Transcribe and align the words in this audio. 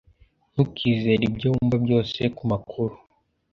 Ntukizere 0.53 1.23
ibyo 1.29 1.47
wumva 1.53 1.75
byose 1.85 2.19
kumakuru. 2.37 2.95